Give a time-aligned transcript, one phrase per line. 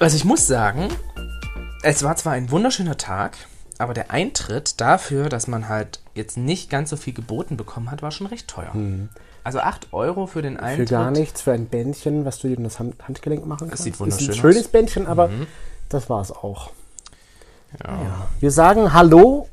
[0.00, 0.88] Also ich muss sagen,
[1.82, 3.36] es war zwar ein wunderschöner Tag,
[3.76, 8.00] aber der Eintritt dafür, dass man halt jetzt nicht ganz so viel geboten bekommen hat,
[8.00, 8.72] war schon recht teuer.
[9.44, 10.88] Also 8 Euro für den Für Eintritt.
[10.88, 13.84] gar nichts, für ein Bändchen, was du dir in das Hand Handgelenk machen kannst.
[13.84, 14.64] sieht Ist wunderschön ein schönes aus.
[14.68, 14.72] Mhm.
[14.72, 15.28] Bändchen, aber
[15.90, 16.70] das war es auch.
[17.84, 17.90] Ja.
[17.90, 18.26] Ja.
[18.40, 19.49] Wir sagen Hallo,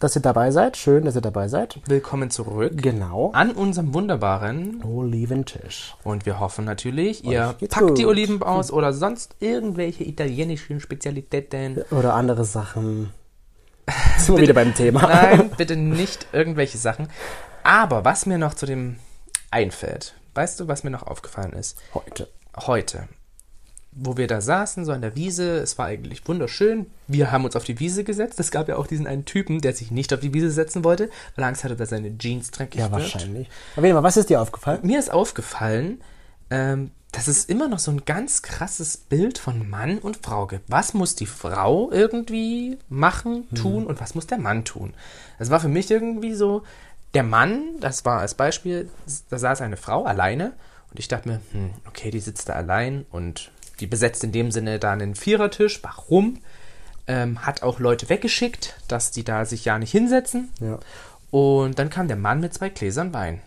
[0.00, 0.76] dass ihr dabei seid.
[0.76, 1.78] Schön, dass ihr dabei seid.
[1.86, 3.30] Willkommen zurück Genau.
[3.32, 5.94] an unserem wunderbaren Oliventisch.
[6.02, 8.10] und wir hoffen natürlich, ihr Euch geht's packt die gut.
[8.10, 11.82] Oliven aus oder sonst irgendwelche italienischen Spezialitäten.
[11.90, 13.10] Oder andere Sachen.
[14.18, 15.02] Sind wir wieder beim Thema.
[15.02, 17.08] Nein, bitte nicht irgendwelche Sachen.
[17.62, 18.96] Aber was mir noch zu dem
[19.50, 21.78] einfällt, weißt du, was mir noch aufgefallen ist?
[21.94, 22.28] Heute.
[22.56, 23.08] Heute,
[23.92, 26.86] wo wir da saßen, so an der Wiese, es war eigentlich wunderschön.
[27.08, 28.38] Wir haben uns auf die Wiese gesetzt.
[28.38, 31.10] Es gab ja auch diesen einen Typen, der sich nicht auf die Wiese setzen wollte,
[31.34, 33.02] weil er Angst hatte, dass seine Jeans dreckig Ja, wird.
[33.02, 33.48] wahrscheinlich.
[33.76, 34.78] Aber mal, was ist dir aufgefallen?
[34.82, 36.00] Mir ist aufgefallen,
[36.50, 40.70] ähm, dass es immer noch so ein ganz krasses Bild von Mann und Frau gibt.
[40.70, 44.94] Was muss die Frau irgendwie machen, tun und was muss der Mann tun?
[45.40, 46.62] Das war für mich irgendwie so,
[47.14, 48.88] der Mann, das war als Beispiel,
[49.30, 50.52] da saß eine Frau alleine
[50.92, 53.50] und ich dachte mir, hm, okay, die sitzt da allein und
[53.80, 55.82] die besetzt in dem Sinne da einen Vierertisch.
[55.82, 56.38] Warum?
[57.06, 60.50] Ähm, hat auch Leute weggeschickt, dass die da sich ja nicht hinsetzen.
[60.60, 60.78] Ja.
[61.30, 63.40] Und dann kam der Mann mit zwei Gläsern Wein.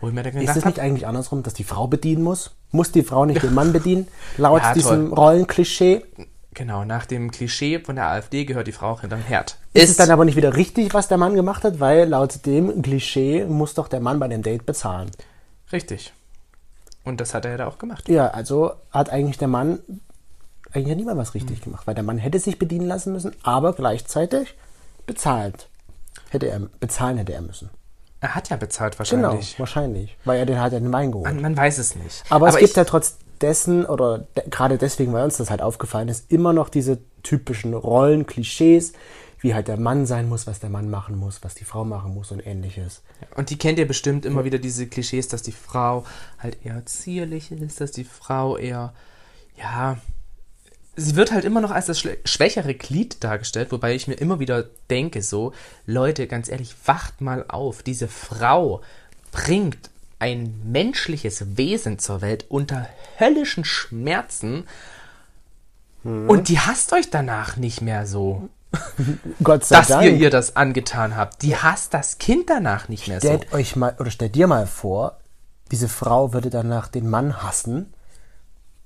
[0.00, 2.22] Wo ich mir dann Ist gedacht es habe, nicht eigentlich andersrum, dass die Frau bedienen
[2.22, 2.52] muss?
[2.70, 4.08] Muss die Frau nicht den Mann bedienen?
[4.36, 5.12] Laut Ja, diesem.
[5.12, 6.02] Rollenklischee.
[6.52, 9.56] Genau, nach dem Klischee von der AfD gehört die Frau auch hinterm Herd.
[9.72, 11.78] Ist es dann aber nicht wieder richtig, was der Mann gemacht hat?
[11.78, 15.10] Weil laut dem Klischee muss doch der Mann bei dem Date bezahlen.
[15.72, 16.12] richtig.
[17.04, 18.08] Und das hat er ja da auch gemacht.
[18.08, 19.80] Ja, also hat eigentlich der Mann
[20.72, 23.72] eigentlich hat niemand was richtig gemacht, weil der Mann hätte sich bedienen lassen müssen, aber
[23.72, 24.54] gleichzeitig
[25.06, 25.68] bezahlt.
[26.30, 27.70] Hätte er, bezahlen hätte er müssen.
[28.20, 29.58] Er hat ja bezahlt Genau, wahrscheinlich.
[29.58, 30.16] wahrscheinlich.
[30.24, 31.32] Weil er den hat ja den Wein geholt.
[31.32, 32.22] Man, man weiß es nicht.
[32.28, 36.08] Aber, es gibt ja trotz dessen, oder de gerade deswegen, weil uns das halt aufgefallen
[36.08, 38.92] ist, immer noch diese typischen Rollen, Klischees,
[39.40, 42.14] wie halt der Mann sein muss, was der Mann machen muss, was die Frau machen
[42.14, 43.02] muss und ähnliches.
[43.36, 46.04] Und die kennt ihr bestimmt immer wieder diese Klischees, dass die Frau
[46.38, 48.92] halt eher zierlich ist, dass die Frau eher,
[49.56, 49.96] ja,
[50.96, 54.64] sie wird halt immer noch als das schwächere Glied dargestellt, wobei ich mir immer wieder
[54.90, 55.52] denke, so,
[55.86, 58.82] Leute, ganz ehrlich, wacht mal auf, diese Frau
[59.32, 64.64] bringt ein menschliches Wesen zur Welt unter höllischen Schmerzen.
[66.02, 68.48] Und die hasst euch danach nicht mehr so,
[69.42, 70.04] Gott sei dass Dank.
[70.04, 71.42] ihr ihr das angetan habt.
[71.42, 73.26] Die hasst das Kind danach nicht mehr so.
[73.28, 75.18] Stellt euch mal, oder stellt dir mal vor,
[75.70, 77.92] diese Frau würde danach den Mann hassen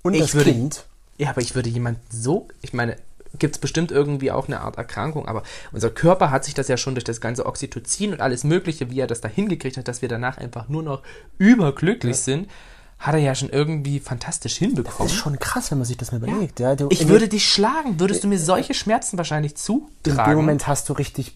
[0.02, 0.84] und Ich das würde- Kind.
[1.16, 2.96] Ja, aber ich würde jemand so, ich meine,
[3.38, 6.76] gibt es bestimmt irgendwie auch eine Art Erkrankung, aber unser Körper hat sich das ja
[6.76, 10.02] schon durch das ganze Oxytocin und alles Mögliche, wie er das da hingekriegt hat, dass
[10.02, 11.02] wir danach einfach nur noch
[11.38, 12.48] überglücklich sind,
[12.98, 15.06] hat er ja schon irgendwie fantastisch Das hinbekommen.
[15.12, 16.60] ist schon krass, wenn man sich das mal überlegt.
[16.60, 20.30] Ja, du, Ich in würde dich schlagen, würdest du mir solche Schmerzen wahrscheinlich In zutragen.
[20.32, 21.34] dem Moment hast du richtig,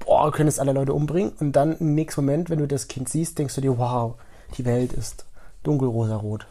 [0.00, 1.32] boah, könntest alle Leute umbringen.
[1.40, 4.14] Und dann im nächsten Moment, wenn du das Kind siehst, denkst du dir, wow,
[4.58, 5.24] die Welt ist
[5.62, 6.46] dunkelrosarot.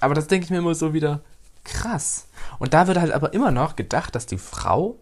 [0.00, 1.20] Aber das denke ich mir immer so wieder
[1.64, 2.26] krass.
[2.58, 4.96] Und da wird halt aber immer noch gedacht, dass die Frau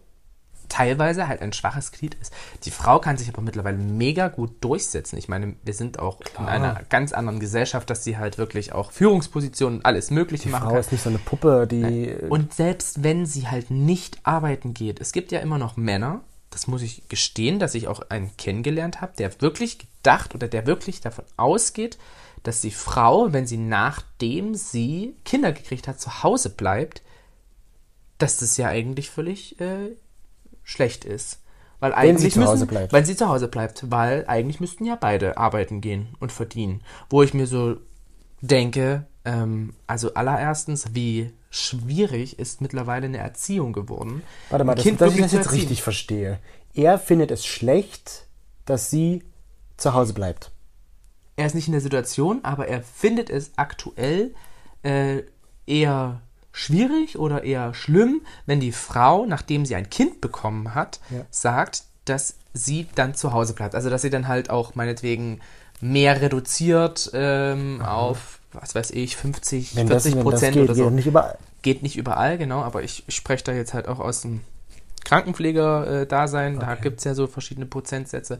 [0.69, 2.33] teilweise halt ein schwaches Glied ist.
[2.63, 5.17] Die Frau kann sich aber mittlerweile mega gut durchsetzen.
[5.17, 8.91] Ich meine, wir sind auch in einer ganz anderen Gesellschaft, dass sie halt wirklich auch
[8.91, 10.79] Führungspositionen und alles Mögliche Die machen Frau kann.
[10.79, 12.15] ist nicht so eine Puppe, die.
[12.29, 16.67] Und selbst wenn sie halt nicht arbeiten geht, es gibt ja immer noch Männer, das
[16.67, 21.01] muss ich gestehen, dass ich auch einen kennengelernt habe, der wirklich gedacht oder der wirklich
[21.01, 21.97] davon ausgeht,
[22.43, 27.01] dass die Frau, wenn sie nachdem sie Kinder gekriegt hat, zu Hause bleibt,
[28.17, 29.95] dass das ja eigentlich völlig äh,
[30.65, 31.39] schlecht ist.
[31.79, 32.93] Weil eigentlich sie zu Hause müssen, bleibt.
[32.93, 36.81] Weil sie zu Hause bleibt, weil eigentlich müssten ja beide arbeiten gehen und verdienen.
[37.09, 37.77] Wo ich mir so
[38.41, 44.23] denke, ähm, also allererstens, wie schwierig ist mittlerweile eine Erziehung geworden.
[44.49, 46.39] Warte mal, das, Kind dass ich das jetzt richtig verstehe.
[46.73, 48.27] Er findet es schlecht,
[48.65, 49.23] dass sie
[49.77, 50.51] zu Hause bleibt.
[51.37, 54.33] Er ist nicht in der Situation, aber er findet es aktuell
[54.83, 55.23] äh,
[55.65, 56.21] eher
[56.55, 61.25] schwierig oder eher schlimm, wenn die Frau, nachdem sie ein Kind bekommen hat, Ja.
[61.29, 63.75] sagt, dass sie dann zu Hause bleibt.
[63.75, 65.41] Also dass sie dann halt auch meinetwegen
[65.81, 70.63] mehr reduziert ähm, auf, was weiß ich, 50, Wenn das, 40 wenn das Prozent geht,
[70.63, 70.83] oder so.
[70.85, 71.37] geht nicht überall.
[71.61, 74.41] Geht nicht überall, genau, aber ich, ich spreche da jetzt halt auch aus dem
[75.03, 76.59] Krankenpfleger-Dasein.
[76.59, 76.81] da Okay.
[76.83, 78.39] gibt es ja so verschiedene Prozentsätze.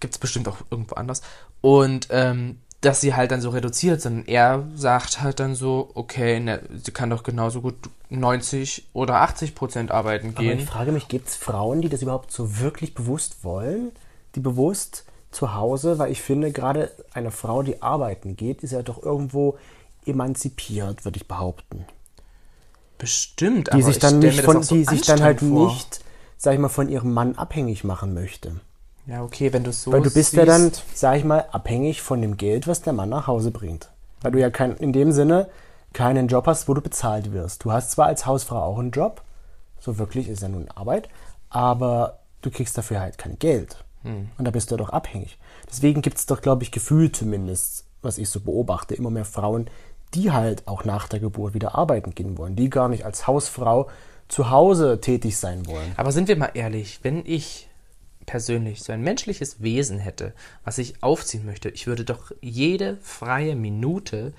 [0.00, 1.22] Gibt es bestimmt auch irgendwo anders.
[1.60, 6.38] Und ähm, dass sie halt dann so reduziert, sondern er sagt halt dann so, okay,
[6.38, 7.74] ne, sie kann doch genauso gut
[8.08, 10.58] 90 oder 80 Prozent arbeiten Aber gehen.
[10.58, 13.90] ich frage mich, gibt es Frauen, die das überhaupt so wirklich bewusst wollen?
[14.34, 18.82] Die bewusst zu Hause, weil ich finde, gerade eine Frau, die arbeiten geht, ist ja
[18.82, 19.58] doch irgendwo
[20.06, 21.84] emanzipiert, würde ich behaupten.
[22.96, 25.66] bestimmt, die aber sich ich dann nicht von, auch so die sich dann halt vor.
[25.66, 26.00] nicht,
[26.36, 28.60] sag ich mal, von ihrem Mann abhängig machen möchte.
[29.08, 31.46] Ja, okay, wenn du es so Weil du bist ja siehst, dann, sag ich mal,
[31.50, 33.90] abhängig von dem Geld, was der Mann nach Hause bringt.
[34.20, 35.48] Weil du ja kein, in dem Sinne
[35.92, 37.64] keinen Job hast, wo du bezahlt wirst.
[37.64, 39.22] Du hast zwar als Hausfrau auch einen Job,
[39.80, 41.08] so wirklich ist ja nun Arbeit,
[41.48, 43.82] aber du kriegst dafür halt kein Geld.
[44.38, 45.38] Und da bist du ja doch abhängig.
[45.68, 49.68] Deswegen gibt es doch, glaube ich, Gefühl zumindest, was ich so beobachte, immer mehr Frauen,
[50.14, 53.88] die halt auch nach der Geburt wieder arbeiten gehen wollen, die gar nicht als Hausfrau
[54.28, 55.92] zu Hause tätig sein wollen.
[55.96, 57.67] Aber sind wir mal ehrlich, wenn ich
[58.28, 63.56] persönlich so ein menschliches Wesen hätte, was ich aufziehen möchte, ich würde doch jede freie
[63.56, 64.34] Minute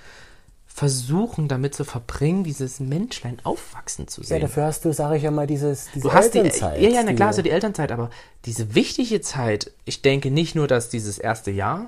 [0.68, 4.42] versuchen, damit zu verbringen, dieses Menschlein aufwachsen zu Ja, sehen.
[4.42, 6.80] dafür hast du, sage ich ja mal, dieses, diese Du hast die, Elternzeit.
[6.82, 8.12] ja, ja, na die klar, hast du die Elternzeit, aber
[8.46, 11.88] diese wichtige Zeit, ich denke nicht nur, dass dieses erste Jahr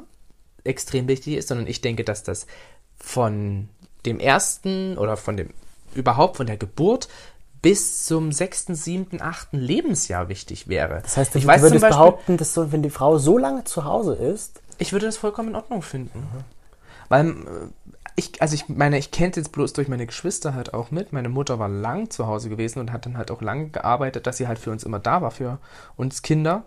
[0.63, 2.47] extrem wichtig ist, sondern ich denke, dass das
[2.97, 3.69] von
[4.07, 5.51] dem ersten oder von dem,
[5.93, 7.07] überhaupt von der Geburt
[7.61, 11.01] bis zum sechsten, siebten, achten Lebensjahr wichtig wäre.
[11.03, 13.85] Das heißt, ich weiß würdest Beispiel, behaupten, dass so, wenn die Frau so lange zu
[13.85, 16.27] Hause ist, ich würde das vollkommen in Ordnung finden.
[17.07, 17.33] Weil äh,
[18.15, 21.13] ich, also ich meine, ich kenne jetzt bloß durch meine Geschwister halt auch mit.
[21.13, 24.37] Meine Mutter war lang zu Hause gewesen und hat dann halt auch lang gearbeitet, dass
[24.37, 25.59] sie halt für uns immer da war, für
[25.97, 26.63] uns Kinder.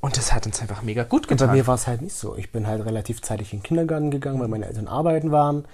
[0.00, 1.56] Und das hat uns einfach mega gut und bei getan.
[1.56, 2.36] mir war es halt nicht so.
[2.36, 5.64] Ich bin halt relativ zeitig in den Kindergarten gegangen, weil meine Eltern arbeiten waren.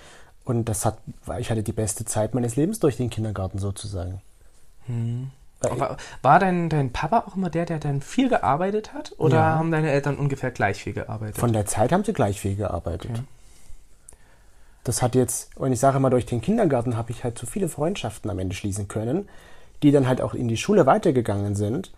[0.44, 0.98] Und das hat,
[1.38, 4.22] ich hatte die beste Zeit meines Lebens durch den Kindergarten sozusagen.
[5.60, 9.14] Weil war, war dein, dein Papa auch immer der, der dann viel gearbeitet hat?
[9.18, 9.44] Oder Ja.
[9.56, 11.38] haben deine Eltern ungefähr gleich viel gearbeitet?
[11.38, 13.22] Von der Zeit haben sie gleich viel gearbeitet.
[14.84, 17.68] Das hat jetzt, und ich sage mal, durch den Kindergarten habe ich halt so viele
[17.68, 19.28] Freundschaften am Ende schließen können,
[19.82, 21.92] die dann halt auch in die Schule weitergegangen sind,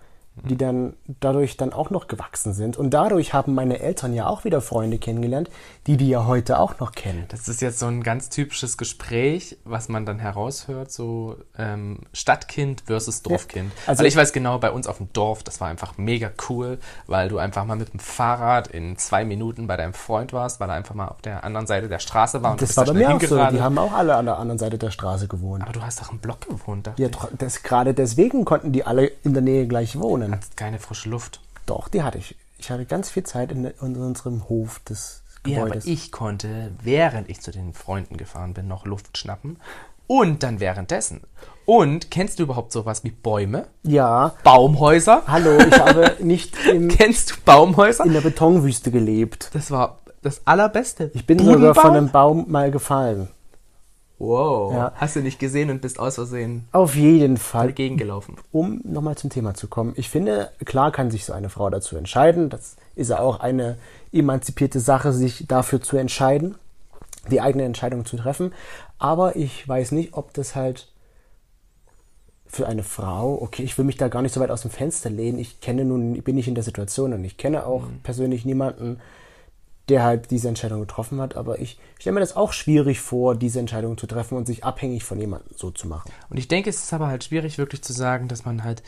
[0.49, 2.77] die dann dadurch dann auch noch gewachsen sind.
[2.77, 5.51] Und dadurch haben meine Eltern ja auch wieder Freunde kennengelernt,
[5.87, 7.25] die die ja heute auch noch kennen.
[7.29, 12.83] Das ist jetzt so ein ganz typisches Gespräch, was man dann heraushört, so ähm, Stadtkind
[12.87, 13.73] versus Dorfkind.
[13.87, 16.79] also- weil ich weiß genau, bei uns auf dem Dorf, das war einfach mega cool,
[17.07, 20.69] weil du einfach mal mit dem Fahrrad in zwei Minuten bei deinem Freund warst, weil
[20.71, 22.53] er einfach mal auf der anderen Seite der Straße war.
[22.53, 23.37] Und du Das war bei mir auch so.
[23.37, 25.63] Die haben auch alle an der anderen Seite der Straße gewohnt.
[25.63, 27.17] Aber du hast doch im Block gewohnt, dachte Ja, ich.
[27.39, 30.30] das, gerade deswegen konnten die alle in der Nähe gleich wohnen.
[30.33, 31.41] Hattest keine frische Luft.
[31.67, 32.37] Doch, die hatte ich.
[32.59, 35.87] Ich hatte ganz viel Zeit in, in unserem Hof des Ja, aber Gebäudes.
[35.87, 39.59] ich konnte, während ich zu den Freunden gefahren bin, noch Luft schnappen.
[40.07, 41.21] Und dann währenddessen.
[41.67, 43.69] Und kennst du überhaupt sowas wie Bäume?
[43.85, 45.23] ja, Baumhäuser?
[45.29, 48.05] hallo, ich habe nicht im, Kennst du Baumhäuser?
[48.05, 49.51] in der Betonwüste gelebt.
[49.55, 51.11] Das war das Allerbeste.
[51.15, 51.97] Ich bin sogar von Budenbaum?
[51.97, 53.29] einem Baum mal gefallen.
[54.21, 54.75] Wow.
[54.75, 54.93] Ja.
[54.97, 57.69] Hast du nicht gesehen und bist aus Versehen Auf jeden Fall.
[57.69, 58.37] dagegen gelaufen.
[58.53, 59.95] Um nochmal zum Thema zu kommen.
[59.97, 62.51] Ich finde, klar kann sich so eine Frau dazu entscheiden.
[62.51, 63.79] Das ist ja auch eine
[64.13, 66.57] emanzipierte Sache, sich dafür zu entscheiden,
[67.31, 68.53] die eigene Entscheidung zu treffen.
[68.99, 70.89] Aber ich weiß nicht, ob das halt
[72.47, 75.09] für eine Frau, okay, ich will mich da gar nicht so weit aus dem Fenster
[75.09, 75.39] lehnen.
[75.39, 79.01] Ich kenne nun, ich bin nicht in der Situation und ich kenne auch persönlich niemanden,
[79.91, 81.37] der halt diese Entscheidung getroffen hat.
[81.37, 85.05] Aber ich stelle mir das auch schwierig vor, diese Entscheidung zu treffen und sich abhängig
[85.05, 86.11] von jemandem so zu machen.
[86.31, 88.83] Und ich denke, es ist aber halt schwierig, wirklich zu sagen, dass man halt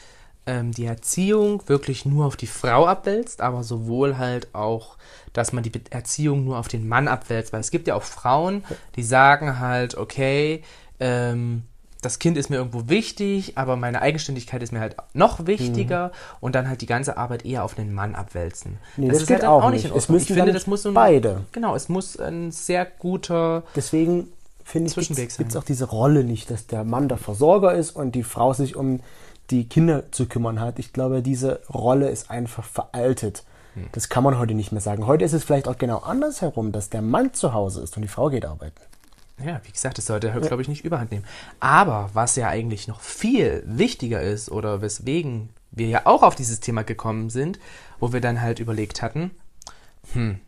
[0.46, 4.96] ähm, die Erziehung wirklich nur auf die Frau abwälzt, aber sowohl halt auch,
[5.32, 7.52] dass man die Erziehung nur auf den Mann abwälzt.
[7.52, 8.64] Weil es gibt ja auch Frauen,
[8.96, 10.62] die sagen halt, okay,
[11.00, 11.64] ähm,
[12.02, 16.10] das Kind ist mir irgendwo wichtig, aber meine Eigenständigkeit ist mir halt noch wichtiger
[16.41, 18.79] und dann halt die ganze Arbeit eher auf den Mann abwälzen.
[18.96, 19.84] Nee, das ist geht halt dann auch nicht.
[19.84, 20.17] in Es Ordnung.
[20.17, 21.44] müssen ich finde, das muss ein, beide.
[21.53, 24.29] Genau, es muss ein sehr guter Deswegen
[24.65, 28.15] finde ich, gibt es auch diese Rolle nicht, dass der Mann der Versorger ist und
[28.15, 29.00] die Frau sich um
[29.50, 30.79] die Kinder zu kümmern hat.
[30.81, 33.44] Ich glaube, diese Rolle ist einfach veraltet.
[33.74, 33.86] Hm.
[33.93, 35.06] Das kann man heute nicht mehr sagen.
[35.06, 38.08] Heute ist es vielleicht auch genau andersherum, dass der Mann zu Hause ist und die
[38.08, 38.81] Frau geht arbeiten.
[39.44, 41.25] Ja, wie gesagt, das sollte, glaube ich, nicht überhand nehmen.
[41.61, 46.61] Aber was ja eigentlich noch viel wichtiger ist oder weswegen wir ja auch auf dieses
[46.61, 47.58] Thema gekommen sind,
[47.99, 49.31] wo wir dann halt überlegt hatten,
[50.13, 50.39] hm,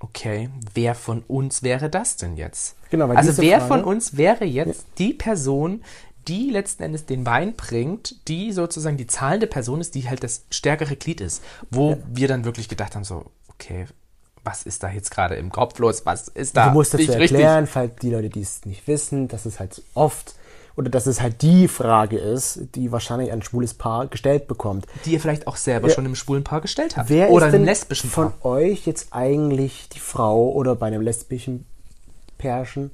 [0.00, 2.76] okay, wer von uns wäre das denn jetzt?
[2.90, 5.82] Genau, weil also wer Frage- von uns wäre jetzt die Person,
[6.28, 10.44] die letzten Endes den Wein bringt, die sozusagen die zahlende Person ist, die halt das
[10.50, 13.86] stärkere Glied ist, wo wir dann wirklich gedacht haben, so, okay,
[14.46, 16.06] was ist da jetzt gerade im Kopf los?
[16.06, 17.32] Was ist da du musst dazu nicht richtig?
[17.40, 20.34] erklären, falls die Leute, die es nicht wissen, dass es halt oft
[20.76, 24.86] oder dass es halt die Frage ist, die wahrscheinlich ein schwules Paar gestellt bekommt.
[25.04, 25.94] die ihr vielleicht auch selber Ja.
[25.94, 27.08] schon im schwulen Paar gestellt habt.
[27.08, 28.52] Wer Oder ist denn lesbischen von Paar.
[28.52, 31.66] euch jetzt eigentlich die Frau oder bei einem lesbischen
[32.38, 32.90] Pärchen?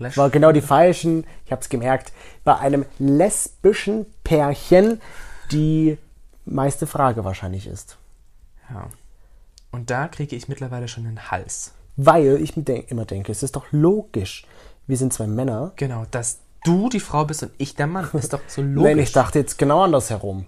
[0.00, 2.12] Lesb- War genau die falschen, ich habe es gemerkt,
[2.44, 5.00] bei einem lesbischen Pärchen
[5.52, 5.98] die
[6.46, 7.96] meiste Frage wahrscheinlich ist.
[8.70, 8.86] Ja.
[9.74, 11.72] Und da kriege ich mittlerweile schon den Hals.
[11.96, 14.46] Weil ich mir denk, immer denke, es ist doch logisch.
[14.86, 15.72] Wir sind zwei Männer.
[15.74, 18.08] Genau, dass du die Frau bist und ich der Mann.
[18.12, 18.82] Ist doch so logisch.
[18.84, 20.46] Nein, ich dachte jetzt genau andersherum.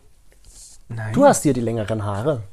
[0.88, 1.12] Nein.
[1.12, 2.44] Du hast hier die längeren Haare.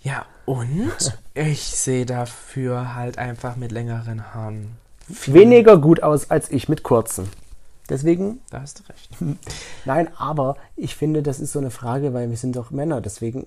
[0.00, 4.76] Ja, und ich sehe dafür halt einfach mit längeren Haaren.
[5.26, 7.28] Weniger gut aus als ich mit kurzen.
[7.88, 9.10] Deswegen, Da hast du recht.
[9.84, 13.00] nein, aber ich finde, das ist so eine Frage, weil wir sind doch Männer.
[13.00, 13.46] Deswegen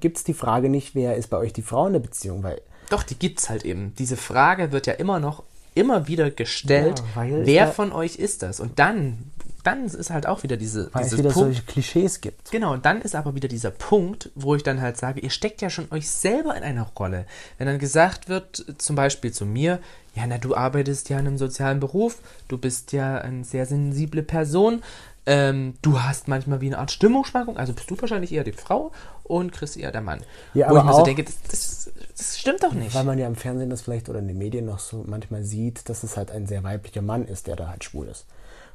[0.00, 2.42] gibt es die Frage nicht, wer ist bei euch die Frau in der Beziehung?
[2.42, 3.94] Weil Doch, die gibt's halt eben.
[3.98, 5.42] Diese Frage wird ja immer noch,
[5.74, 7.00] immer wieder gestellt.
[7.00, 8.58] Ja, weil wer von euch ist das?
[8.58, 9.30] Und dann,
[9.62, 11.38] dann ist halt auch wieder diese, weil es wieder Punkt.
[11.38, 12.50] solche Klischees gibt.
[12.50, 15.70] Genau, dann ist aber wieder dieser Punkt, wo ich dann halt sage, ihr steckt ja
[15.70, 17.26] schon euch selber in einer Rolle.
[17.58, 19.78] Wenn dann gesagt wird, zum Beispiel zu mir,
[20.14, 24.22] ja, na, du arbeitest ja in einem sozialen Beruf, du bist ja eine sehr sensible
[24.22, 24.82] Person,
[25.24, 28.90] ähm, du hast manchmal wie eine Art Stimmungsschwankung, also bist du wahrscheinlich eher die Frau
[29.22, 30.20] und Chris eher der Mann.
[30.52, 32.94] Ja, wo ich aber mir so denke, das, das, das stimmt doch nicht.
[32.94, 35.88] Weil man ja im Fernsehen das vielleicht oder in den Medien noch so manchmal sieht,
[35.88, 38.26] dass es halt ein sehr weiblicher Mann ist, der da halt schwul ist.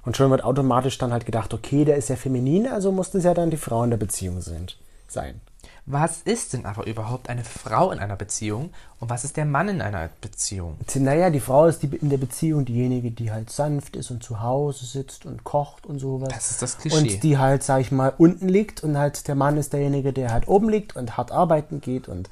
[0.07, 3.25] Und schon wird automatisch dann halt gedacht, okay, der ist ja feminin, also muss das
[3.25, 4.77] ja dann die Frau in der Beziehung sind,
[5.09, 5.41] sein.
[5.85, 8.69] Was ist denn aber überhaupt eine Frau in einer Beziehung
[9.01, 10.77] und was ist der Mann in einer Beziehung?
[10.95, 14.39] Naja, die Frau ist die, in der Beziehung diejenige, die halt sanft ist und zu
[14.39, 16.29] Hause sitzt und kocht und sowas.
[16.29, 16.97] Das ist das Klischee.
[16.97, 20.31] Und die halt, sag ich mal, unten liegt und halt der Mann ist derjenige, der
[20.31, 22.29] halt oben liegt und hart arbeiten geht und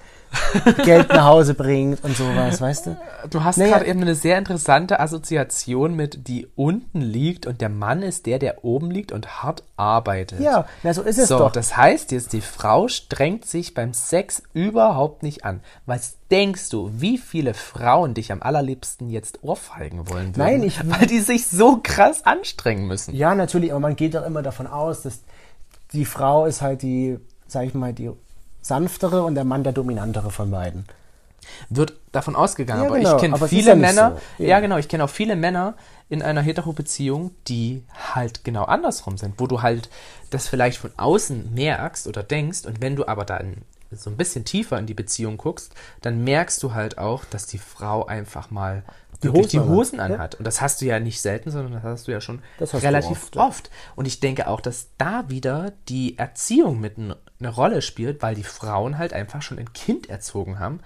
[0.84, 2.98] Geld nach Hause bringt und sowas, weißt du?
[3.30, 3.72] Du hast Naja.
[3.78, 8.40] gerade eben eine sehr interessante Assoziation mit die unten liegt und der Mann ist der,
[8.40, 10.40] der oben liegt und hart arbeitet.
[10.40, 11.52] Ja, na so ist es so, doch.
[11.52, 15.62] das heißt jetzt, die Frau strengt sich beim Sex überhaupt nicht an.
[15.86, 20.38] Was denkst du, wie viele Frauen dich am allerliebsten jetzt ohrfeigen wollen würden?
[20.38, 23.16] Nein, ich- Weil die sich so krass anstrengen müssen.
[23.16, 25.22] Ja, natürlich, aber man geht doch immer davon aus, dass
[25.94, 28.10] die Frau ist halt die, sag ich mal, die
[28.66, 30.86] sanftere und der Mann der dominantere von beiden.
[31.70, 34.44] Wird davon ausgegangen, Ja, aber genau, ich kenne viele ja Männer, so.
[34.44, 34.60] ja Ja.
[34.60, 35.76] genau, ich kenne auch viele Männer
[36.10, 37.84] in einer Hetero-Beziehung, die
[38.16, 39.90] halt genau andersrum sind, wo du halt
[40.32, 43.58] das vielleicht von außen merkst oder denkst und wenn du aber dann
[43.92, 47.60] so ein bisschen tiefer in die Beziehung guckst, dann merkst du halt auch, dass die
[47.60, 48.82] Frau einfach mal
[49.30, 50.06] Die wirklich die Hosen anhat, Hosen ja.
[50.06, 50.36] anhat.
[50.36, 53.38] Und das hast du ja nicht selten, sondern das hast du ja schon relativ oft,
[53.38, 53.74] oft, ja.
[53.96, 58.44] Und ich denke auch, dass da wieder die Erziehung mit eine Rolle spielt, weil die
[58.44, 60.80] Frauen halt einfach schon ein Kind erzogen haben.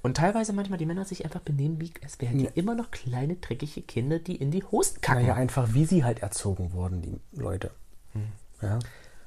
[0.00, 3.34] Und teilweise manchmal die Männer sich einfach benehmen, wie es wären die immer noch kleine,
[3.34, 5.22] dreckige Kinder, die in die Hosen kacken.
[5.22, 7.72] Naja, einfach wie sie halt erzogen wurden, die Leute.
[8.62, 8.78] Ja.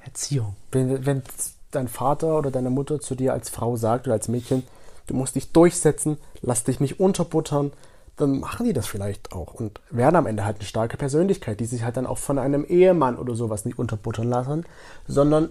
[0.04, 0.56] Erziehung.
[0.70, 1.22] Wenn, wenn
[1.70, 4.62] dein Vater oder deine Mutter zu dir als Frau sagt oder als Mädchen,
[5.06, 7.72] du musst dich durchsetzen, lass dich nicht unterbuttern,
[8.16, 11.64] dann machen die das vielleicht auch und werden am Ende halt eine starke Persönlichkeit, die
[11.66, 14.64] sich halt dann auch von einem Ehemann oder sowas nicht unterbuttern lassen,
[15.08, 15.50] sondern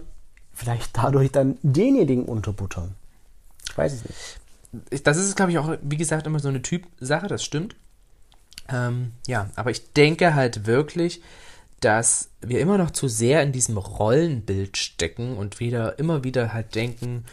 [0.54, 2.94] vielleicht dadurch dann denjenigen unterbuttern.
[3.68, 4.40] Ich weiß es nicht.
[4.90, 7.74] Ich- Das ist, glaube ich, auch, wie gesagt, immer so eine Typsache, das stimmt.
[8.68, 11.20] Ähm, ja, aber ich denke halt wirklich,
[11.82, 16.74] dass wir immer noch zu sehr in diesem Rollenbild stecken und wieder immer wieder halt
[16.74, 17.24] denken,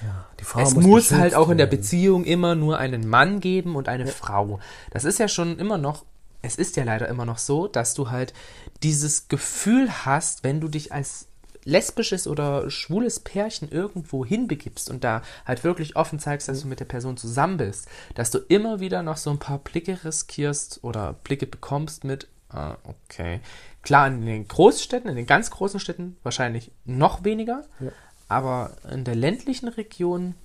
[0.41, 1.69] Frau es muss muss, halt auch in der.
[1.69, 4.59] Beziehung immer nur einen Mann geben und eine Frau.
[4.91, 6.03] Das ist ja schon immer noch,
[6.41, 8.33] es ist ja leider immer noch so, dass du halt
[8.81, 11.27] dieses Gefühl hast, wenn du dich als
[11.63, 16.79] lesbisches oder schwules Pärchen irgendwo hinbegibst und da halt wirklich offen zeigst, dass du mit
[16.79, 21.13] der Person zusammen bist, dass du immer wieder noch so ein paar Blicke riskierst oder
[21.23, 23.39] Blicke bekommst mit, ah, okay.
[23.81, 27.63] Klar, in den Großstädten, in den ganz großen Städten wahrscheinlich noch weniger,
[28.27, 30.35] aber in der ländlichen Region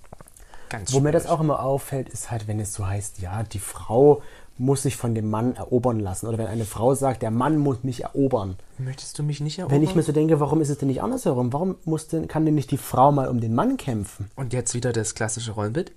[0.70, 3.58] ganz Wo mir das auch immer auffällt, ist halt, wenn es so heißt, ja, die
[3.58, 4.22] Frau
[4.56, 6.26] muss sich von dem Mann erobern lassen.
[6.26, 8.56] Oder wenn eine Frau sagt, der Mann muss mich erobern.
[8.78, 9.76] Möchtest du mich nicht erobern?
[9.76, 11.52] Wenn ich mir so denke, warum ist es denn nicht andersherum?
[11.52, 14.30] Warum muss denn, kann denn nicht die Frau mal um den Mann kämpfen?
[14.36, 15.92] Und jetzt wieder das klassische Rollenbild.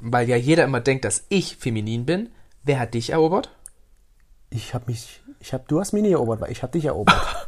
[0.00, 2.28] Weil ja jeder immer denkt, dass ich feminin bin.
[2.62, 3.50] Wer hat dich erobert?
[4.50, 7.16] Ich habe mich, ich habe, du hast mich nie erobert, weil ich habe dich erobert.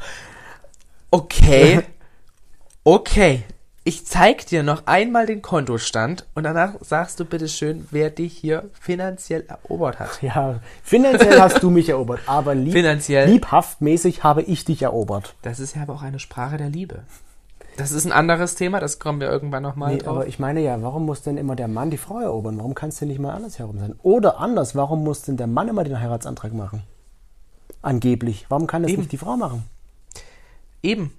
[1.12, 1.82] Okay.
[2.84, 3.42] Okay.
[3.82, 8.36] Ich zeig dir noch einmal den Kontostand und danach sagst du bitte schön, wer dich
[8.36, 10.22] hier finanziell erobert hat.
[10.22, 13.28] ja, finanziell hast du mich erobert, aber lieb, Finanziell.
[13.28, 15.34] liebhaftmäßig habe ich dich erobert.
[15.42, 17.02] Das ist ja aber auch eine Sprache der Liebe.
[17.80, 20.16] Das ist ein anderes Thema, das kommen wir irgendwann nochmal Nee, drauf.
[20.16, 22.58] aber ich meine ja, warum muss denn immer der Mann die Frau erobern?
[22.58, 23.94] Warum kann es denn nicht mal andersherum sein?
[24.02, 26.82] Oder anders, warum muss denn der Mann immer den Heiratsantrag machen?
[27.82, 28.46] Angeblich.
[28.48, 29.00] Warum kann das Eben.
[29.02, 29.64] nicht die Frau machen?
[30.82, 31.12] Eben,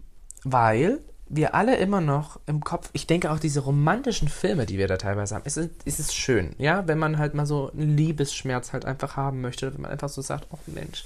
[0.43, 4.87] weil wir alle immer noch im Kopf, ich denke auch diese romantischen Filme, die wir
[4.87, 7.95] da teilweise haben, es ist, es ist schön, ja, wenn man halt mal so einen
[7.95, 11.05] Liebesschmerz halt einfach haben möchte, wenn man einfach so sagt, oh Mensch,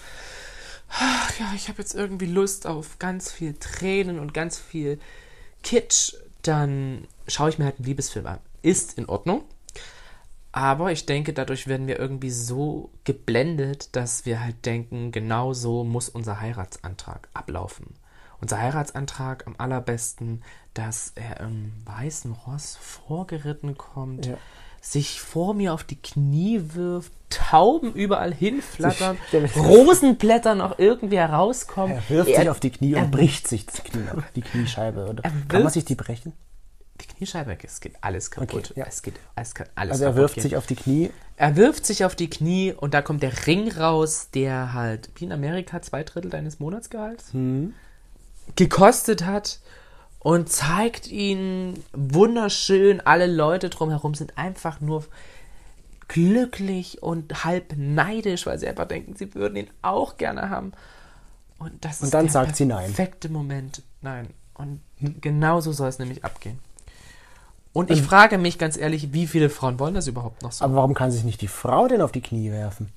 [0.89, 4.99] ach ja, ich habe jetzt irgendwie Lust auf ganz viel Tränen und ganz viel
[5.65, 8.39] Kitsch, dann schaue ich mir halt einen Liebesfilm an.
[8.61, 9.43] Ist in Ordnung.
[10.51, 15.83] Aber ich denke, dadurch werden wir irgendwie so geblendet, dass wir halt denken, genau so
[15.83, 17.95] muss unser Heiratsantrag ablaufen.
[18.39, 20.43] Unser Heiratsantrag am allerbesten,
[20.73, 24.37] dass er im weißen Ross vorgeritten kommt, Ja.
[24.85, 29.17] Sich vor mir auf die Knie wirft, Tauben überall hinflattern,
[29.55, 31.97] Rosenblätter noch irgendwie herauskommen.
[31.97, 35.07] Er wirft sich auf die Knie er- und bricht sich das Knie, ab, die Kniescheibe.
[35.09, 35.23] Oder?
[35.23, 36.33] Er Kann man sich die brechen?
[37.01, 38.71] Die Kniescheibe, es geht alles kaputt.
[38.71, 38.85] Okay, ja.
[38.87, 40.43] Es geht, es kann alles Also er wirft gehen.
[40.43, 41.09] sich auf die Knie.
[41.35, 45.25] Er wirft sich auf die Knie und da kommt der Ring raus, der halt, wie
[45.25, 47.31] in Amerika, zwei Drittel deines Monatsgehalts
[48.55, 49.59] gekostet hat
[50.25, 52.99] und zeigt ihn wunderschön.
[52.99, 55.05] Alle Leute drumherum sind einfach nur
[56.07, 60.71] glücklich und halb neidisch, weil sie einfach denken, sie würden ihn auch gerne haben.
[61.59, 62.85] Und das Und ist dann der sagt sie nein.
[62.85, 63.83] perfekte Moment.
[64.01, 64.29] Nein.
[64.55, 64.81] Und
[65.21, 66.57] genauso soll es nämlich abgehen.
[67.71, 70.65] Und ich frage mich ganz ehrlich, wie viele Frauen wollen das überhaupt noch so?
[70.65, 72.89] Aber warum kann sich nicht die Frau denn auf die Knie werfen?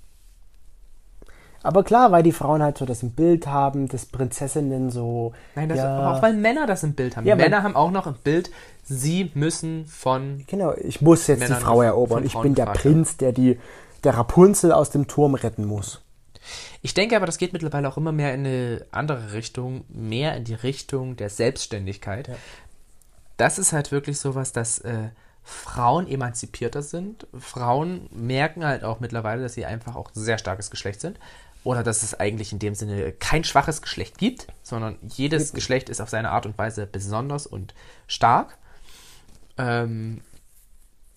[1.62, 5.32] Aber klar, weil die Frauen halt so das im Bild haben, das Prinzessinnen so.
[5.54, 7.26] Nein, das, ja, auch weil Männer das im Bild haben.
[7.26, 8.50] Ja, Männer haben auch noch im Bild,
[8.84, 10.44] sie müssen von.
[10.46, 12.24] Genau, ich muss jetzt Männern die Frau erobern.
[12.24, 13.58] Ich bin der Prinz, der die
[14.04, 16.00] der Rapunzel aus dem Turm retten muss.
[16.80, 20.44] Ich denke aber, das geht mittlerweile auch immer mehr in eine andere Richtung, mehr in
[20.44, 22.30] die Richtung der Selbstständigkeit.
[23.36, 25.08] Das ist halt wirklich sowas, dass äh,
[25.42, 27.26] Frauen emanzipierter sind.
[27.38, 31.18] Frauen merken halt auch mittlerweile, dass sie einfach auch ein sehr starkes Geschlecht sind.
[31.68, 36.00] Oder dass es eigentlich in dem Sinne kein schwaches Geschlecht gibt, sondern jedes Geschlecht ist
[36.00, 37.74] auf seine Art und Weise besonders und
[38.06, 38.56] stark.
[39.58, 40.22] Ähm,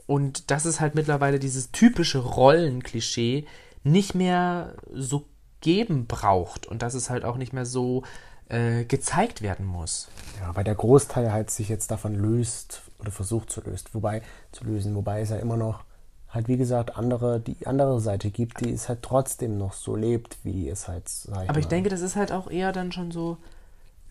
[0.07, 3.45] und dass es halt mittlerweile dieses typische Rollenklischee
[3.85, 5.25] nicht mehr so
[5.61, 8.03] geben braucht und dass es halt auch nicht mehr so
[8.49, 10.09] äh, gezeigt werden muss.
[10.41, 14.65] Ja, weil der Großteil halt sich jetzt davon löst oder versucht zu löst, wobei zu
[14.65, 15.85] lösen, wobei es ja immer noch
[16.31, 20.37] halt wie gesagt andere die andere Seite gibt, die es halt trotzdem noch so lebt,
[20.43, 21.07] wie es halt.
[21.09, 23.37] Sag Aber ich denke, das ist halt auch eher dann schon so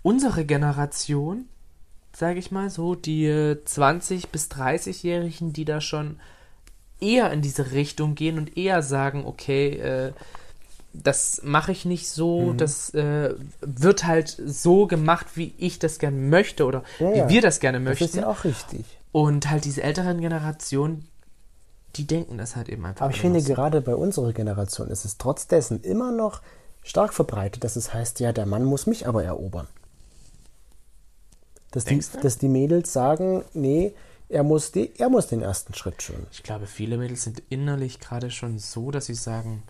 [0.02, 1.46] unsere Generation,
[2.14, 6.18] sage ich mal, so die äh, 20- bis 30-Jährigen, die da schon
[7.00, 10.12] eher in diese Richtung gehen und eher sagen, okay, äh,
[10.92, 12.14] das mache ich nicht Mhm.
[12.14, 17.34] so, das äh, wird halt so gemacht, wie ich das gerne möchte oder Ja, wie
[17.34, 18.04] wir das gerne das möchten.
[18.04, 18.84] ist ja auch richtig.
[19.12, 21.06] Und halt diese älteren Generationen,
[21.96, 23.04] die denken das halt eben einfach.
[23.04, 26.40] Aber ich finde, gerade bei unserer Generation ist es trotz dessen immer noch
[26.82, 29.68] stark verbreitet, dass es heißt, ja, der Mann muss mich aber erobern.
[31.72, 33.94] Dass die, dass die Mädels sagen, nee,
[34.28, 36.26] er muss, die, er muss den ersten Schritt schon.
[36.32, 39.62] Ich glaube, viele Mädels sind innerlich gerade schon so, dass sie sagen,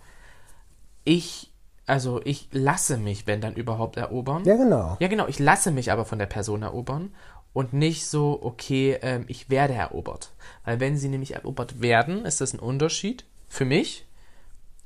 [1.05, 1.51] ich,
[1.87, 4.45] also ich lasse mich, wenn dann überhaupt erobern.
[4.45, 4.97] Ja, genau.
[5.01, 7.11] Ja, genau, ich lasse mich aber von der Person erobern
[7.53, 10.33] und nicht so, okay, ähm, ich werde erobert.
[10.65, 14.07] Weil wenn sie nämlich erobert werden, ist das ein Unterschied für mich.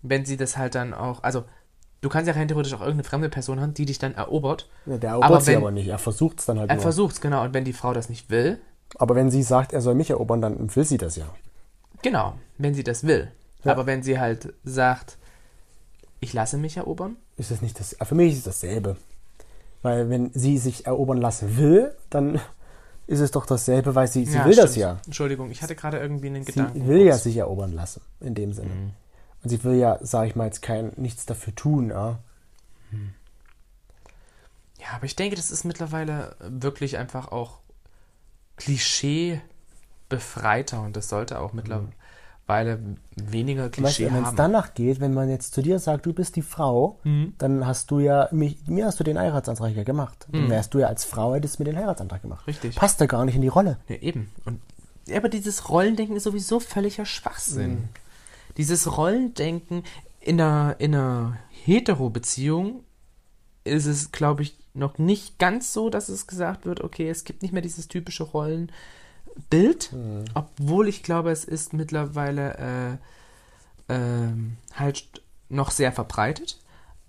[0.03, 1.45] Wenn sie das halt dann auch, also
[2.01, 4.69] du kannst ja rein theoretisch auch irgendeine fremde Person haben, die dich dann erobert.
[4.87, 5.89] Ja, der erobert Aber sie wenn- aber nicht.
[5.89, 6.83] Er versucht es dann halt Er nur.
[6.83, 7.43] versucht's, genau.
[7.45, 8.61] Und wenn die Frau das nicht will,
[8.97, 11.27] aber wenn sie sagt, er soll mich erobern, dann will sie das ja.
[12.03, 13.31] genau, wenn sie das will.
[13.65, 13.73] Ja.
[13.73, 15.17] Aber wenn sie halt sagt,
[16.21, 17.97] ich lasse mich erobern, Ist das nicht das?
[18.03, 18.97] Für mich ist es dasselbe.
[19.85, 22.41] Weil wenn sie sich erobern lassen will, dann
[23.07, 24.77] ist es doch dasselbe, weil sie, sie will das stimmt.
[24.77, 25.01] ja.
[25.05, 26.89] Entschuldigung, ich hatte gerade irgendwie einen Sie Gedanken.
[26.89, 28.71] will ja sich erobern lassen, in dem Sinne.
[28.71, 28.91] Mhm.
[29.43, 32.19] Und sie will ja, sag ich mal, jetzt kein, nichts dafür tun, ja.
[34.81, 37.59] Ja, aber ich denke, das ist mittlerweile wirklich einfach auch
[38.57, 39.41] Klischee
[40.09, 41.89] befreiter und das sollte auch mittlerweile
[42.47, 46.13] weniger Weißt Klischee du, wenn es danach geht, wenn man jetzt zu dir sagt, du
[46.13, 47.35] bist die Frau, Mhm.
[47.39, 50.27] dann hast du ja, mich, mir hast du den Heiratsantrag ja gemacht.
[50.31, 52.47] Dann wärst du ja als Frau, hättest mir den Heiratsantrag gemacht.
[52.47, 52.51] Mhm.
[52.51, 52.77] Richtig.
[52.77, 53.79] Passt da gar nicht in die Rolle.
[53.89, 54.31] Ja, eben.
[54.45, 54.61] Und,
[55.07, 57.71] ja, aber dieses Rollendenken ist sowieso völliger Schwachsinn.
[57.71, 57.89] Mhm.
[58.59, 59.83] Dieses Rollendenken
[60.21, 62.85] in einer, in einer Hetero-Beziehung
[63.65, 67.43] ist es, glaube ich, noch nicht ganz so, dass es gesagt wird, okay, es gibt
[67.43, 68.25] nicht mehr dieses typische
[69.37, 70.25] Rollenbild, Mhm.
[70.35, 72.99] obwohl ich glaube, es ist mittlerweile
[73.89, 75.05] äh, ähm, halt
[75.49, 76.59] noch sehr verbreitet.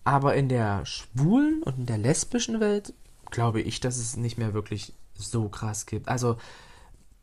[0.04, 2.94] Aber in der schwulen und in der lesbischen Welt
[3.32, 6.08] glaube ich, dass es nicht mehr wirklich so krass gibt.
[6.08, 6.38] Also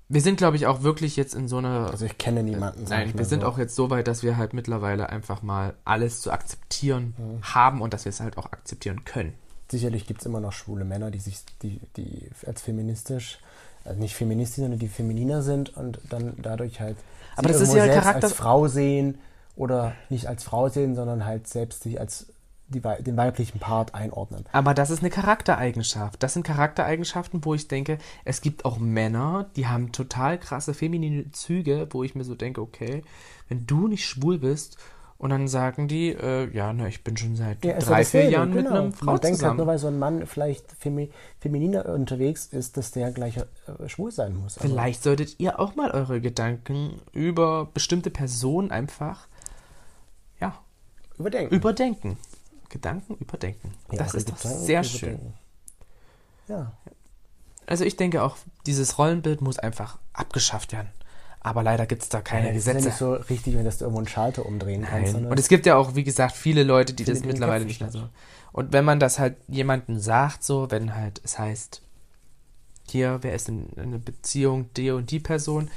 [0.09, 1.89] wir sind, glaube ich, auch wirklich jetzt in so einer.
[1.91, 2.85] Also ich kenne niemanden.
[2.89, 3.47] Nein, wir sind so.
[3.47, 7.43] auch jetzt so weit, dass wir halt mittlerweile einfach mal alles zu akzeptieren Mhm.
[7.55, 9.33] haben und dass wir es halt auch akzeptieren können.
[9.71, 13.39] Sicherlich gibt es immer noch schwule Männer, die sich, die, die als feministisch,
[13.85, 16.97] also nicht feministisch, sondern die femininer sind und dann dadurch halt
[17.37, 19.19] Aber sich das ist ja selbst Charakter- als Frau sehen
[19.57, 22.27] oder nicht als Frau sehen, sondern halt selbst sich als
[22.69, 24.45] die, den weiblichen Part einordnen.
[24.53, 26.23] Aber das ist eine Charaktereigenschaft.
[26.23, 31.31] Das sind Charaktereigenschaften, wo ich denke, es gibt auch Männer, die haben total krasse feminine
[31.33, 33.03] Züge, wo ich mir so denke, okay,
[33.49, 34.79] wenn du nicht schwul bist
[35.23, 38.53] und dann sagen die, äh, ja, ne, ich bin schon seit Ja, drei, vier Jahren
[38.53, 38.77] mit genau.
[38.81, 39.57] einem Frau Man denkt halt zusammen.
[39.59, 44.11] nur, weil so ein Mann vielleicht femi femininer unterwegs ist, dass der gleich äh, schwul
[44.11, 44.59] sein muss.
[44.59, 49.29] Aber Vielleicht solltet ihr auch mal eure Gedanken über bestimmte Personen einfach,
[50.41, 50.59] ja,
[51.19, 51.55] überdenken.
[51.55, 52.19] überdenken.
[52.69, 53.75] Gedanken überdenken.
[53.93, 55.21] Ja, das ist doch sehr schön.
[56.49, 56.73] Ja.
[57.67, 60.89] Also ich denke auch, dieses Rollenbild muss einfach abgeschafft werden.
[61.45, 62.89] Aber leider gibt es da keine Das ist ja Gesetze.
[62.89, 65.15] nicht so richtig, wenn das du irgendwo einen Schalter umdrehen kannst.
[65.15, 65.27] Nein.
[65.27, 67.91] Und es gibt ja auch, wie gesagt, viele Leute, die Viele, das mittlerweile nicht mehr
[67.91, 68.09] so.
[68.53, 71.83] Und wenn man das halt jemandem sagt, so, wenn halt es heißt,
[72.89, 75.69] hier, wer ist in in einer Beziehung, die und die Person,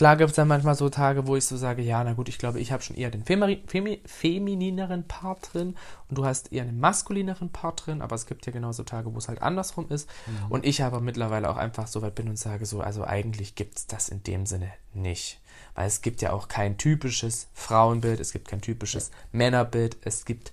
[0.00, 2.38] klar gibt es dann manchmal so Tage, wo ich so sage, ja, na gut, ich
[2.38, 5.76] glaube, ich habe schon eher den Femi Femi feminineren Part drin
[6.08, 9.18] und du hast eher einen maskulineren Part drin, aber es gibt ja genauso Tage, wo
[9.18, 10.08] es halt andersrum ist.
[10.26, 10.50] Mhm.
[10.52, 13.76] Und ich aber mittlerweile auch einfach so weit bin und sage so, also eigentlich gibt
[13.76, 15.38] es das in dem Sinne nicht.
[15.74, 20.50] Weil es gibt ja auch kein typisches Frauenbild, es gibt kein typisches Männerbild, es gibt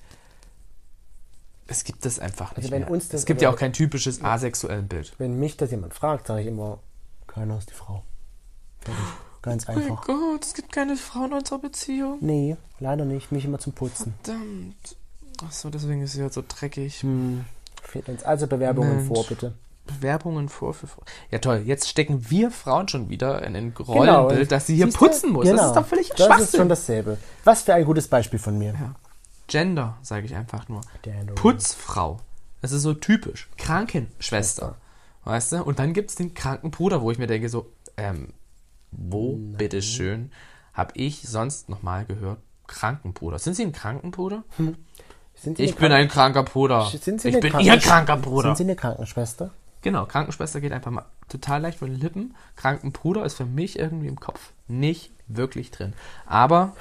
[1.67, 2.91] es gibt das einfach nicht Also wenn mehr.
[2.91, 5.13] uns das- es gibt ja auch kein typisches asexuellen Bild.
[5.19, 6.79] Wenn mich das jemand fragt, sage ich immer,
[7.27, 8.03] keiner ist die Frau.
[8.79, 9.03] Fertig.
[9.41, 10.05] Ganz einfach.
[10.05, 12.17] Gott, es gibt keine Frauen in unserer Beziehung.
[12.21, 13.31] Nee, leider nicht.
[13.31, 14.13] Mich immer zum Putzen.
[14.23, 14.95] Verdammt.
[15.45, 17.01] Achso, deswegen ist sie halt so dreckig.
[17.03, 17.45] Hm.
[17.83, 19.07] Fehlt uns also Bewerbungen Mensch.
[19.07, 19.53] vor, bitte.
[19.85, 21.05] Bewerbungen vor für Frauen.
[21.31, 23.91] Ja toll, jetzt stecken wir Frauen schon wieder in ein Genau.
[23.93, 24.99] Rollenbild, dass sie hier Siehste?
[24.99, 25.45] putzen muss.
[25.45, 25.67] Das Genau.
[25.69, 26.59] ist doch völlig Das ist Schwachsinn.
[26.59, 27.17] schon dasselbe.
[27.45, 28.73] Was für ein gutes Beispiel von mir.
[28.73, 28.95] Ja.
[29.47, 30.81] Gender, sage ich einfach nur.
[31.03, 31.35] Gender.
[31.35, 32.19] Putzfrau.
[32.61, 33.47] Das ist so typisch.
[33.57, 34.75] Krankenschwester.
[35.23, 35.63] Weißt du?
[35.63, 38.33] Und dann gibt es den kranken Bruder, wo ich mir denke, so, ähm,
[38.91, 40.31] wo, bitteschön,
[40.73, 43.39] habe ich sonst nochmal gehört, Krankenbruder.
[43.39, 44.43] Sind Sie ein Krankenbruder?
[45.35, 46.85] Sie Ich bin Kranken- ein kranker Bruder.
[46.85, 48.49] Sind Sie ich eine bin Ihr kranker Bruder.
[48.49, 49.51] Sind Sie eine Krankenschwester?
[49.81, 52.35] Genau, Krankenschwester geht einfach mal total leicht von den Lippen.
[52.55, 55.93] Krankenbruder ist für mich irgendwie im Kopf nicht wirklich drin.
[56.25, 56.75] Aber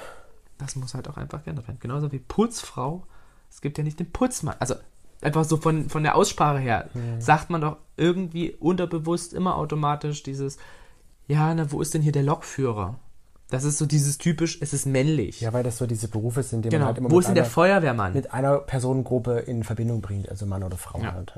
[0.57, 1.77] das muss halt auch einfach geändert werden.
[1.79, 3.05] Genauso wie Putzfrau.
[3.49, 4.55] Es gibt ja nicht den Putzmann.
[4.59, 4.75] Also
[5.21, 6.89] einfach so von, von der Aussprache her
[7.19, 10.57] sagt man doch irgendwie unterbewusst immer automatisch dieses,
[11.27, 12.99] ja, na, wo ist denn hier der Lokführer?
[13.49, 15.39] Das ist so dieses typisch, es ist männlich.
[15.39, 16.79] Ja, weil das so diese Berufe sind, die genau.
[16.81, 18.13] man halt immer wo mit, ist denn der Feuerwehrmann?
[18.13, 21.13] mit einer Personengruppe in Verbindung bringt, also Mann oder Frau Ja.
[21.13, 21.33] halt.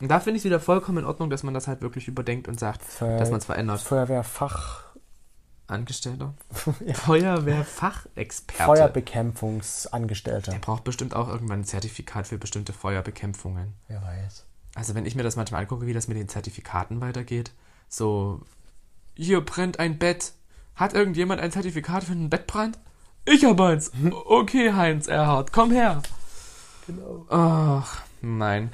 [0.00, 2.48] Und da finde ich es wieder vollkommen in Ordnung, dass man das halt wirklich überdenkt
[2.48, 3.80] und sagt, Feuer- dass man es verändert.
[3.80, 4.84] Feuerwehrfach,
[5.68, 6.34] Angestellter.
[6.86, 6.94] Ja.
[6.94, 8.64] Feuerwehrfachexperte.
[8.64, 10.52] Feuerbekämpfungsangestellter.
[10.52, 13.74] Der braucht bestimmt auch irgendwann ein Zertifikat für bestimmte Feuerbekämpfungen.
[13.86, 14.44] Wer weiß.
[14.74, 17.52] Also wenn ich mir das manchmal angucke, wie das mit den Zertifikaten weitergeht,
[17.88, 18.40] so,
[19.18, 20.32] hier brennt ein Bett.
[20.76, 22.78] Hat irgendjemand ein Zertifikat für einen Bettbrand?
[23.24, 23.90] Ich habe eins.
[24.26, 26.02] Okay, Heinz Erhard, komm her.
[26.86, 27.26] Genau.
[27.28, 28.70] Ach, nein.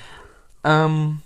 [0.62, 1.22] Ähm,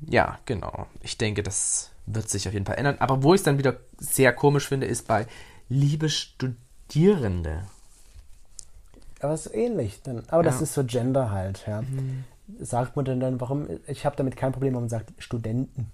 [0.00, 0.86] ja, genau.
[1.02, 2.96] Ich denke, das wird sich auf jeden Fall ändern.
[2.98, 5.26] Aber wo ich es dann wieder sehr komisch finde, ist bei
[5.68, 7.64] liebe Studierende.
[9.20, 10.00] Aber es ist ähnlich.
[10.02, 10.62] Dann, aber das Ja.
[10.62, 11.82] ist so Gender halt, ja.
[11.82, 12.24] Mhm.
[12.60, 13.66] Sagt man denn dann, warum?
[13.86, 15.90] Ich habe damit kein Problem, wenn man sagt Studenten.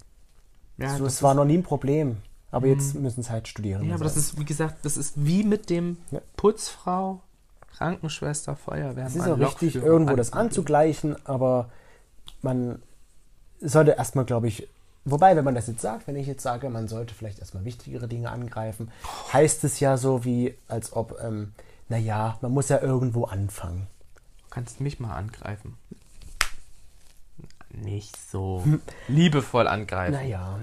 [0.79, 2.19] Ja, so, das es war noch nie ein Problem.
[2.55, 3.85] Aber jetzt müssen es halt studieren.
[3.89, 6.21] Ja, aber das ist, wie gesagt, das ist wie mit dem Ja.
[6.37, 7.21] Putzfrau,
[7.77, 9.07] Krankenschwester, Feuerwehrmann.
[9.07, 11.69] Es ist auch richtig, irgendwo das anzugleichen, aber
[12.43, 12.81] man
[13.61, 14.69] sollte erstmal, glaube ich,
[15.05, 18.07] wobei, wenn man das jetzt sagt, wenn ich jetzt sage, man sollte vielleicht erstmal wichtigere
[18.07, 18.91] Dinge angreifen,
[19.33, 21.53] heißt es ja so wie, als ob, ähm,
[21.89, 23.89] naja, man muss ja irgendwo anfangen.
[24.45, 25.77] Du kannst mich mal angreifen.
[27.71, 28.63] Nicht so
[29.09, 30.13] liebevoll angreifen.
[30.13, 30.61] Naja,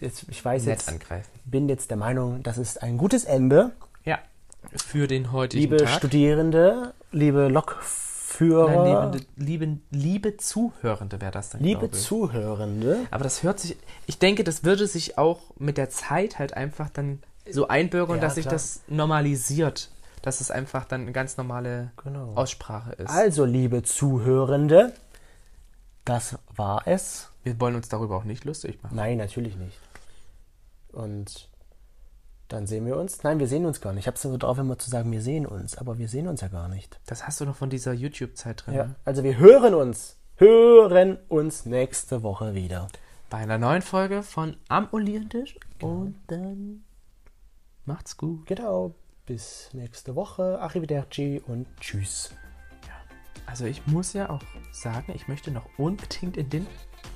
[0.00, 1.30] jetzt, ich weiß Nett jetzt, angreifen.
[1.44, 3.72] bin jetzt der Meinung, das ist ein gutes Ende.
[4.04, 4.18] Ja.
[4.76, 5.98] Für den heutigen Liebe Tag.
[5.98, 11.62] Studierende, liebe Lokführer, Nein, liebe, liebe, liebe Zuhörende wäre das dann.
[11.62, 11.90] liebe.
[11.90, 12.98] Zuhörende.
[13.10, 16.90] Aber das hört sich, ich denke, das würde sich auch mit der Zeit halt einfach
[16.90, 18.52] dann so einbürgern, Ja, dass sich klar.
[18.54, 19.90] das normalisiert.
[20.22, 22.34] Dass es einfach dann eine ganz normale Genau.
[22.34, 23.08] Aussprache ist.
[23.08, 24.92] Also, liebe Zuhörende,
[26.04, 27.29] das war es.
[27.42, 28.96] Wir wollen uns darüber auch nicht lustig machen.
[28.96, 29.78] Nein, natürlich nicht.
[30.92, 31.48] Und
[32.48, 33.22] dann sehen wir uns.
[33.22, 34.02] Nein, wir sehen uns gar nicht.
[34.02, 36.40] Ich habe es so drauf, immer zu sagen, wir sehen uns, aber wir sehen uns
[36.40, 37.00] ja gar nicht.
[37.06, 38.74] Das hast du noch von dieser YouTube-Zeit drin.
[38.74, 38.96] Ja, ne?
[39.04, 42.88] also wir hören uns, hören uns nächste Woche wieder.
[43.30, 45.54] Bei einer neuen Folge von Am Olierentisch.
[45.80, 46.82] Und dann
[47.84, 48.46] macht's gut.
[48.46, 48.94] Genau,
[49.26, 50.60] bis nächste Woche.
[50.60, 52.32] Arrivederci und tschüss.
[53.46, 56.66] Also ich muss ja auch sagen, ich möchte noch unbedingt in den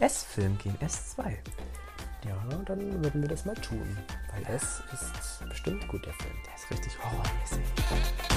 [0.01, 1.37] S-Film gehen, S2.
[2.27, 3.97] Ja, dann würden wir das mal tun.
[4.33, 6.35] Weil es ist bestimmt gut, der Film.
[6.47, 8.34] Der ist richtig horrormäßig.